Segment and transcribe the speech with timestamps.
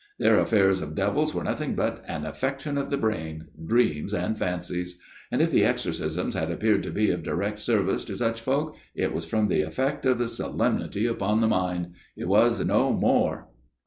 [0.17, 4.97] Their affairs of devils were nothing but an affection of the brain, dreams and fancies!
[5.31, 9.13] And if the exorcisms had appeared to be of direct service to such folk, it
[9.13, 11.91] was from the effect of the solemnity upon the mind.
[12.17, 13.49] It was no more."